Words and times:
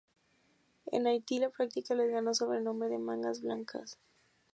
En 0.87 1.05
Haití, 1.05 1.37
la 1.37 1.51
práctica 1.51 1.93
les 1.93 2.09
ganó 2.11 2.31
el 2.31 2.35
sobrenombre 2.35 2.89
de 2.89 2.97
"mangas 2.97 3.43
blancas". 3.43 3.99